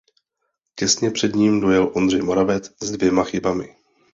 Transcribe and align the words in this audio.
Těsně 0.75 1.11
před 1.11 1.35
ním 1.35 1.61
dojel 1.61 1.91
Ondřej 1.95 2.21
Moravec 2.21 2.71
s 2.83 2.91
dvěma 2.91 3.23
chybami. 3.23 3.75